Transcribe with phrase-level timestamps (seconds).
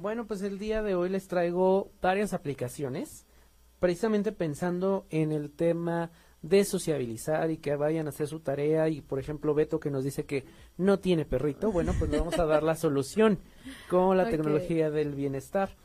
[0.00, 3.26] Bueno, pues el día de hoy les traigo varias aplicaciones,
[3.80, 6.10] precisamente pensando en el tema
[6.40, 8.88] de sociabilizar y que vayan a hacer su tarea.
[8.88, 10.46] Y por ejemplo Beto que nos dice que
[10.78, 13.40] no tiene perrito, bueno pues le vamos a dar la solución
[13.90, 15.76] con la tecnología del bienestar.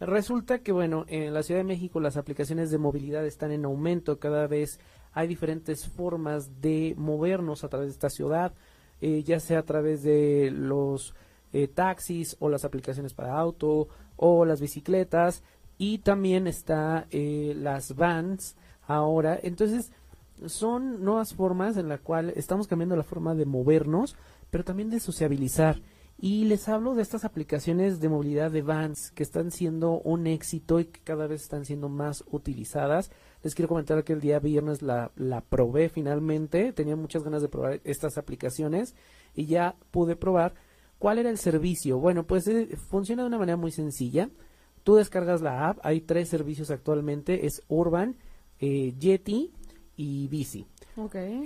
[0.00, 4.18] Resulta que bueno, en la Ciudad de México las aplicaciones de movilidad están en aumento,
[4.18, 4.80] cada vez
[5.12, 8.52] hay diferentes formas de movernos a través de esta ciudad,
[9.00, 11.14] eh, ya sea a través de los
[11.52, 15.42] eh, taxis o las aplicaciones para auto o las bicicletas
[15.78, 19.38] y también está eh, las vans ahora.
[19.42, 19.92] Entonces,
[20.46, 24.16] son nuevas formas en la cual estamos cambiando la forma de movernos,
[24.50, 25.80] pero también de sociabilizar.
[26.22, 30.78] Y les hablo de estas aplicaciones de movilidad de vans que están siendo un éxito
[30.78, 33.10] y que cada vez están siendo más utilizadas.
[33.42, 36.74] Les quiero comentar que el día viernes la, la probé finalmente.
[36.74, 38.94] Tenía muchas ganas de probar estas aplicaciones
[39.34, 40.52] y ya pude probar.
[41.00, 41.98] ¿Cuál era el servicio?
[41.98, 44.30] Bueno, pues eh, funciona de una manera muy sencilla.
[44.84, 45.78] Tú descargas la app.
[45.82, 47.46] Hay tres servicios actualmente.
[47.46, 48.16] Es Urban,
[48.58, 49.50] eh, Yeti
[49.96, 50.66] y Bici.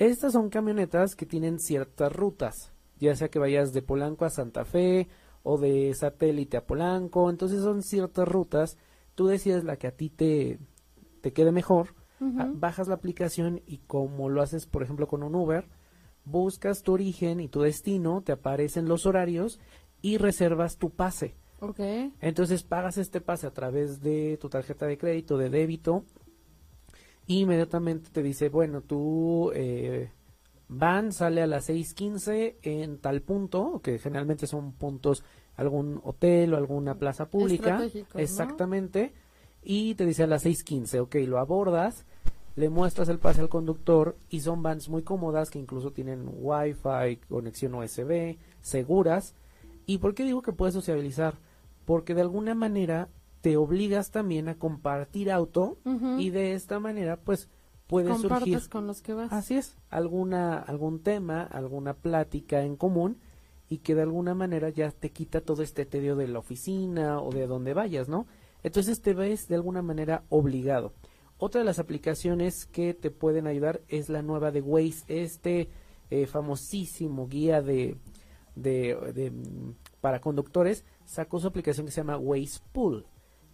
[0.01, 4.65] Estas son camionetas que tienen ciertas rutas, ya sea que vayas de Polanco a Santa
[4.65, 5.07] Fe
[5.45, 8.77] o de satélite a Polanco, entonces son ciertas rutas,
[9.15, 10.59] tú decides la que a ti te,
[11.21, 15.69] te quede mejor, bajas la aplicación y como lo haces por ejemplo con un Uber,
[16.25, 19.61] buscas tu origen y tu destino, te aparecen los horarios
[20.03, 21.35] y reservas tu pase.
[22.21, 26.05] Entonces pagas este pase a través de tu tarjeta de crédito, de débito
[27.27, 30.11] inmediatamente te dice, bueno, tú eh,
[30.69, 35.25] van, sale a las 6.15 en tal punto, que generalmente son puntos,
[35.57, 37.83] algún hotel o alguna plaza pública.
[38.15, 39.13] Exactamente.
[39.63, 42.05] Y te dice a las 6.15, ok, lo abordas,
[42.57, 47.17] le muestras el pase al conductor y son vans muy cómodas que incluso tienen wifi,
[47.29, 49.35] conexión USB, seguras.
[49.87, 51.35] ¿Y por qué digo que puedes sociabilizar?
[51.85, 53.09] Porque de alguna manera
[53.41, 55.77] te obligas también a compartir auto
[56.19, 57.49] y de esta manera pues
[57.87, 59.33] puede surgir con los que vas.
[59.33, 63.19] Así es, alguna algún tema, alguna plática en común
[63.69, 67.33] y que de alguna manera ya te quita todo este tedio de la oficina o
[67.33, 68.27] de donde vayas, ¿no?
[68.63, 70.93] Entonces te ves de alguna manera obligado.
[71.39, 75.69] Otra de las aplicaciones que te pueden ayudar es la nueva de Waze, este
[76.11, 77.97] eh, famosísimo guía de,
[78.55, 79.33] de, de,
[80.01, 83.07] para conductores sacó su aplicación que se llama Waze Pool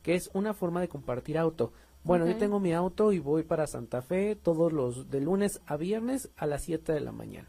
[0.02, 1.72] que es una forma de compartir auto.
[2.02, 5.76] Bueno, yo tengo mi auto y voy para Santa Fe todos los de lunes a
[5.76, 7.48] viernes a las 7 de la mañana.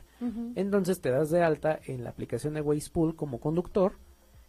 [0.55, 3.93] Entonces te das de alta en la aplicación de Wazepool como conductor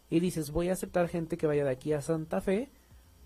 [0.09, 2.69] y dices voy a aceptar gente que vaya de aquí a Santa Fe,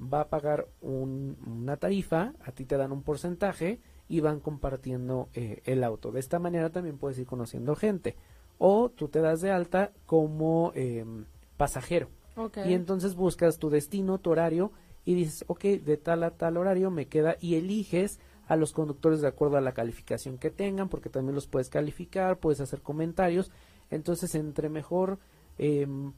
[0.01, 5.61] va a pagar una tarifa, a ti te dan un porcentaje y van compartiendo eh,
[5.65, 6.11] el auto.
[6.11, 8.15] De esta manera también puedes ir conociendo gente.
[8.57, 11.25] O tú te das de alta como em,
[11.57, 12.09] pasajero.
[12.65, 14.71] Y entonces buscas tu destino, tu horario
[15.05, 19.21] y dices, ok, de tal a tal horario me queda y eliges a los conductores
[19.21, 23.51] de acuerdo a la calificación que tengan, porque también los puedes calificar, puedes hacer comentarios.
[23.89, 25.17] Entonces, entre mejor
[25.57, 26.13] em,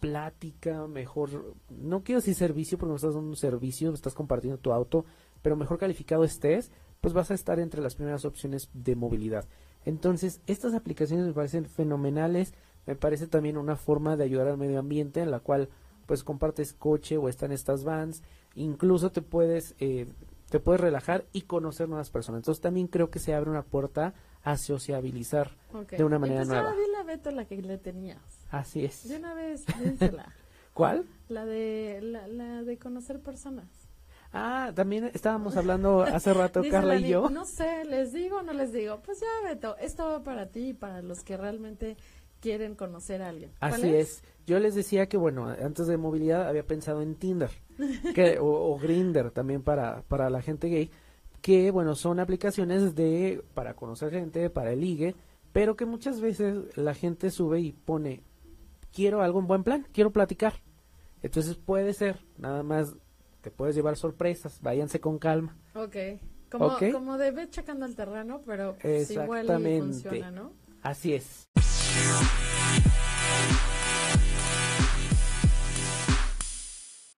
[0.00, 4.72] plática, mejor, no quiero decir servicio porque no estás dando un servicio, estás compartiendo tu
[4.72, 5.04] auto,
[5.42, 9.46] pero mejor calificado estés, pues vas a estar entre las primeras opciones de movilidad.
[9.84, 12.54] Entonces, estas aplicaciones me parecen fenomenales
[12.86, 15.68] me parece también una forma de ayudar al medio ambiente en la cual
[16.06, 18.22] pues compartes coche o están estas vans,
[18.54, 20.06] incluso te puedes eh,
[20.50, 22.40] te puedes relajar y conocer nuevas personas.
[22.40, 25.56] Entonces también creo que se abre una puerta a sociabilizar
[25.90, 26.74] de una manera nueva.
[27.04, 28.20] Beto la que le tenías.
[28.50, 29.08] Así es.
[29.08, 29.64] De una vez.
[30.74, 31.06] ¿Cuál?
[31.28, 33.68] La de la, la de conocer personas.
[34.32, 37.30] Ah, también estábamos hablando hace rato, Carla y yo.
[37.30, 39.00] No sé, ¿les digo o no les digo?
[39.04, 41.96] Pues ya, Beto, esto va para ti y para los que realmente
[42.40, 43.52] quieren conocer a alguien.
[43.60, 44.24] Así es?
[44.44, 47.50] Yo les decía que, bueno, antes de movilidad había pensado en Tinder
[48.14, 50.90] que, o, Grinder también para, para la gente gay,
[51.40, 55.14] que, bueno, son aplicaciones de para conocer gente, para el ligue,
[55.54, 58.24] pero que muchas veces la gente sube y pone,
[58.92, 60.54] quiero algo en buen plan, quiero platicar.
[61.22, 62.96] Entonces puede ser, nada más
[63.40, 65.56] te puedes llevar sorpresas, váyanse con calma.
[65.76, 65.96] Ok.
[66.50, 68.76] Como, como de checando el terreno, pero
[69.08, 70.52] igual funciona, ¿no?
[70.82, 71.48] Así es.